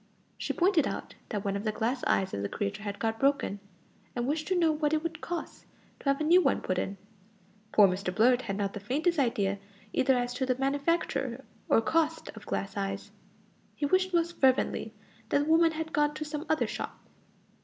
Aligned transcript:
She 0.35 0.51
pointed 0.51 0.87
out 0.87 1.13
that 1.29 1.45
one 1.45 1.55
of 1.55 1.63
the 1.63 1.71
glass 1.71 2.03
eyes 2.07 2.33
of 2.33 2.41
the 2.41 2.49
creature 2.49 2.81
had 2.81 2.97
got 2.97 3.19
broken, 3.19 3.59
and 4.15 4.25
wished 4.25 4.47
to 4.47 4.57
know 4.57 4.71
what 4.71 4.93
it 4.93 5.03
would 5.03 5.21
cost 5.21 5.67
to 5.99 6.09
have 6.09 6.19
a 6.19 6.23
new 6.23 6.41
one 6.41 6.61
put 6.61 6.79
in. 6.79 6.97
Poor 7.71 7.87
Mr 7.87 8.11
Blurt 8.11 8.41
had 8.41 8.57
not 8.57 8.73
the 8.73 8.79
faintest 8.79 9.19
idea 9.19 9.59
either 9.93 10.17
as 10.17 10.33
to 10.33 10.45
the 10.47 10.57
manufacture 10.57 11.45
or 11.69 11.81
cost 11.81 12.29
of 12.35 12.47
glass 12.47 12.75
eyes. 12.75 13.11
He 13.75 13.85
wished 13.85 14.11
most 14.11 14.37
fervently 14.41 14.91
that 15.29 15.43
the 15.43 15.45
woman 15.45 15.73
had 15.73 15.93
gone 15.93 16.15
to 16.15 16.25
some 16.25 16.47
other 16.49 16.65
shop. 16.65 16.99